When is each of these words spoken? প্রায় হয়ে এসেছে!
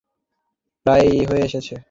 প্রায় 0.85 1.01
হয়ে 1.29 1.43
এসেছে! 1.47 1.73